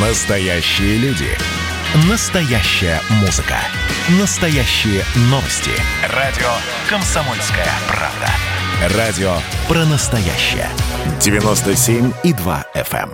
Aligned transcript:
Настоящие 0.00 0.96
люди. 0.98 1.26
Настоящая 2.08 3.00
музыка. 3.20 3.56
Настоящие 4.20 5.02
новости. 5.22 5.72
Радио 6.14 6.46
«Комсомольская 6.88 7.66
правда». 7.88 8.96
Радио 8.96 9.32
про 9.66 9.84
настоящее. 9.86 10.68
97,2 11.18 12.64
FM. 12.76 13.10
эм. 13.10 13.12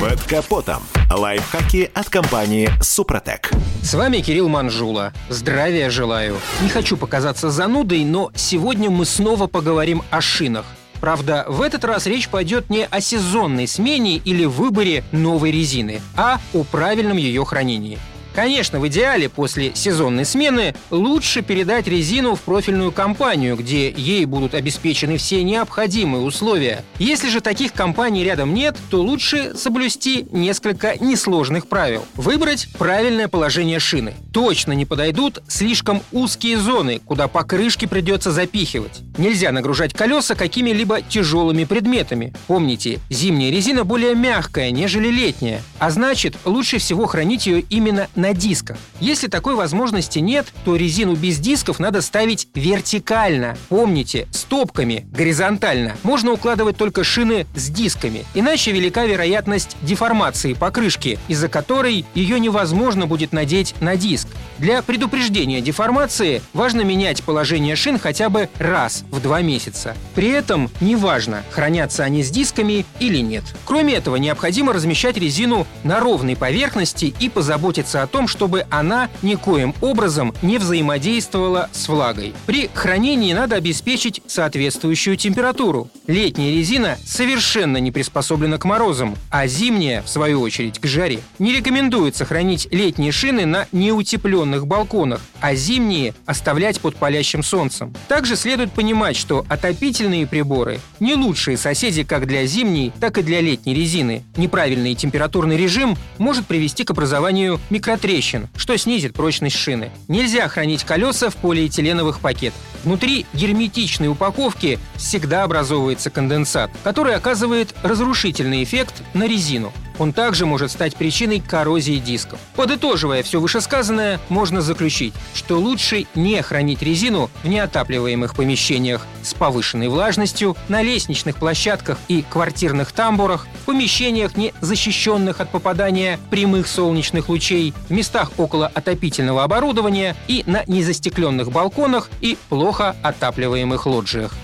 Под 0.00 0.22
капотом. 0.22 0.82
Лайфхаки 1.14 1.90
от 1.92 2.08
компании 2.08 2.70
«Супротек». 2.80 3.50
С 3.82 3.92
вами 3.92 4.20
Кирилл 4.20 4.48
Манжула. 4.48 5.12
Здравия 5.28 5.90
желаю. 5.90 6.38
Не 6.62 6.70
хочу 6.70 6.96
показаться 6.96 7.50
занудой, 7.50 8.04
но 8.04 8.32
сегодня 8.34 8.88
мы 8.88 9.04
снова 9.04 9.48
поговорим 9.48 10.02
о 10.10 10.22
шинах. 10.22 10.64
Правда, 11.00 11.46
в 11.48 11.62
этот 11.62 11.84
раз 11.84 12.06
речь 12.06 12.28
пойдет 12.28 12.68
не 12.68 12.84
о 12.84 13.00
сезонной 13.00 13.66
смене 13.66 14.16
или 14.16 14.44
выборе 14.44 15.02
новой 15.12 15.50
резины, 15.50 16.02
а 16.16 16.40
о 16.52 16.64
правильном 16.64 17.16
ее 17.16 17.44
хранении. 17.44 17.98
Конечно, 18.34 18.80
в 18.80 18.86
идеале 18.88 19.28
после 19.28 19.74
сезонной 19.74 20.24
смены 20.24 20.74
лучше 20.90 21.42
передать 21.42 21.86
резину 21.88 22.34
в 22.34 22.40
профильную 22.40 22.92
компанию, 22.92 23.56
где 23.56 23.90
ей 23.90 24.24
будут 24.24 24.54
обеспечены 24.54 25.16
все 25.16 25.42
необходимые 25.42 26.22
условия. 26.24 26.84
Если 26.98 27.28
же 27.28 27.40
таких 27.40 27.72
компаний 27.72 28.24
рядом 28.24 28.54
нет, 28.54 28.76
то 28.90 29.02
лучше 29.02 29.54
соблюсти 29.56 30.26
несколько 30.30 31.02
несложных 31.02 31.66
правил. 31.66 32.04
Выбрать 32.14 32.68
правильное 32.78 33.28
положение 33.28 33.78
шины. 33.78 34.14
Точно 34.32 34.72
не 34.72 34.86
подойдут 34.86 35.42
слишком 35.48 36.02
узкие 36.12 36.58
зоны, 36.58 37.00
куда 37.04 37.28
покрышки 37.28 37.86
придется 37.86 38.30
запихивать. 38.30 39.00
Нельзя 39.18 39.50
нагружать 39.52 39.92
колеса 39.92 40.34
какими-либо 40.34 41.02
тяжелыми 41.02 41.64
предметами. 41.64 42.32
Помните, 42.46 43.00
зимняя 43.10 43.50
резина 43.50 43.84
более 43.84 44.14
мягкая, 44.14 44.70
нежели 44.70 45.08
летняя, 45.08 45.62
а 45.78 45.90
значит, 45.90 46.36
лучше 46.44 46.78
всего 46.78 47.06
хранить 47.06 47.46
ее 47.46 47.60
именно 47.60 48.08
на 48.20 48.34
дисках. 48.34 48.76
Если 49.00 49.28
такой 49.28 49.54
возможности 49.54 50.18
нет, 50.18 50.46
то 50.64 50.76
резину 50.76 51.14
без 51.14 51.38
дисков 51.38 51.78
надо 51.78 52.02
ставить 52.02 52.48
вертикально. 52.54 53.56
Помните, 53.68 54.28
стопками, 54.30 55.06
горизонтально. 55.12 55.96
Можно 56.02 56.32
укладывать 56.32 56.76
только 56.76 57.04
шины 57.04 57.46
с 57.54 57.68
дисками, 57.68 58.24
иначе 58.34 58.72
велика 58.72 59.06
вероятность 59.06 59.76
деформации 59.82 60.52
покрышки, 60.52 61.18
из-за 61.28 61.48
которой 61.48 62.04
ее 62.14 62.38
невозможно 62.38 63.06
будет 63.06 63.32
надеть 63.32 63.74
на 63.80 63.96
диск. 63.96 64.28
Для 64.58 64.82
предупреждения 64.82 65.60
деформации 65.60 66.42
важно 66.52 66.82
менять 66.82 67.22
положение 67.22 67.76
шин 67.76 67.98
хотя 67.98 68.28
бы 68.28 68.48
раз 68.58 69.04
в 69.10 69.20
два 69.22 69.40
месяца. 69.40 69.96
При 70.14 70.28
этом 70.28 70.70
неважно, 70.80 71.42
хранятся 71.50 72.04
они 72.04 72.22
с 72.22 72.30
дисками 72.30 72.84
или 72.98 73.18
нет. 73.18 73.44
Кроме 73.64 73.94
этого, 73.94 74.16
необходимо 74.16 74.72
размещать 74.72 75.16
резину 75.16 75.66
на 75.82 76.00
ровной 76.00 76.36
поверхности 76.36 77.14
и 77.18 77.28
позаботиться 77.28 78.02
о 78.02 78.06
том, 78.10 78.28
чтобы 78.28 78.66
она 78.70 79.08
никоим 79.22 79.74
образом 79.80 80.34
не 80.42 80.58
взаимодействовала 80.58 81.68
с 81.72 81.88
влагой. 81.88 82.34
При 82.46 82.68
хранении 82.74 83.32
надо 83.32 83.56
обеспечить 83.56 84.22
соответствующую 84.26 85.16
температуру. 85.16 85.88
Летняя 86.06 86.52
резина 86.54 86.98
совершенно 87.04 87.78
не 87.78 87.90
приспособлена 87.92 88.58
к 88.58 88.64
морозам, 88.64 89.16
а 89.30 89.46
зимняя, 89.46 90.02
в 90.02 90.08
свою 90.08 90.40
очередь, 90.40 90.78
к 90.78 90.86
жаре. 90.86 91.20
Не 91.38 91.54
рекомендуется 91.54 92.24
хранить 92.24 92.68
летние 92.70 93.12
шины 93.12 93.46
на 93.46 93.66
неутепленных 93.72 94.66
балконах, 94.66 95.20
а 95.40 95.54
зимние 95.54 96.14
оставлять 96.26 96.80
под 96.80 96.96
палящим 96.96 97.42
солнцем. 97.42 97.94
Также 98.08 98.36
следует 98.36 98.72
понимать, 98.72 99.16
что 99.16 99.44
отопительные 99.48 100.26
приборы 100.26 100.80
не 100.98 101.14
лучшие 101.14 101.56
соседи 101.56 102.02
как 102.02 102.26
для 102.26 102.46
зимней, 102.46 102.92
так 103.00 103.18
и 103.18 103.22
для 103.22 103.40
летней 103.40 103.74
резины. 103.74 104.24
Неправильный 104.36 104.94
температурный 104.94 105.56
режим 105.56 105.96
может 106.18 106.46
привести 106.46 106.84
к 106.84 106.90
образованию 106.90 107.60
микротрещин, 108.00 108.48
что 108.56 108.76
снизит 108.76 109.12
прочность 109.14 109.56
шины. 109.56 109.90
Нельзя 110.08 110.48
хранить 110.48 110.84
колеса 110.84 111.30
в 111.30 111.36
полиэтиленовых 111.36 112.20
пакетах. 112.20 112.58
Внутри 112.84 113.26
герметичной 113.34 114.08
упаковки 114.08 114.78
всегда 114.96 115.44
образовывается 115.44 116.08
конденсат, 116.10 116.70
который 116.82 117.14
оказывает 117.14 117.74
разрушительный 117.82 118.64
эффект 118.64 119.02
на 119.12 119.26
резину. 119.26 119.72
Он 120.00 120.14
также 120.14 120.46
может 120.46 120.70
стать 120.70 120.96
причиной 120.96 121.40
коррозии 121.40 121.98
дисков. 121.98 122.40
Подытоживая 122.56 123.22
все 123.22 123.38
вышесказанное, 123.38 124.18
можно 124.30 124.62
заключить, 124.62 125.12
что 125.34 125.58
лучше 125.58 126.06
не 126.14 126.40
хранить 126.40 126.80
резину 126.80 127.28
в 127.42 127.48
неотапливаемых 127.48 128.34
помещениях 128.34 129.06
с 129.22 129.34
повышенной 129.34 129.88
влажностью, 129.88 130.56
на 130.70 130.80
лестничных 130.80 131.36
площадках 131.36 131.98
и 132.08 132.22
квартирных 132.22 132.92
тамбурах, 132.92 133.46
в 133.62 133.66
помещениях, 133.66 134.38
не 134.38 134.54
защищенных 134.62 135.42
от 135.42 135.50
попадания 135.50 136.18
прямых 136.30 136.66
солнечных 136.66 137.28
лучей, 137.28 137.74
в 137.90 137.92
местах 137.92 138.32
около 138.38 138.68
отопительного 138.68 139.44
оборудования 139.44 140.16
и 140.28 140.44
на 140.46 140.64
незастекленных 140.66 141.52
балконах 141.52 142.08
и 142.22 142.38
плохо 142.48 142.96
отапливаемых 143.02 143.84
лоджиях. 143.84 144.32